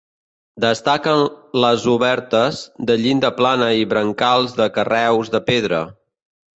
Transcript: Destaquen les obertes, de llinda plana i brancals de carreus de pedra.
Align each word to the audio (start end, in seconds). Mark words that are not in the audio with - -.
Destaquen 0.63 1.21
les 1.65 1.85
obertes, 1.93 2.63
de 2.93 2.97
llinda 3.05 3.33
plana 3.43 3.71
i 3.85 3.89
brancals 3.95 4.61
de 4.63 4.71
carreus 4.81 5.35
de 5.39 5.47
pedra. 5.55 5.89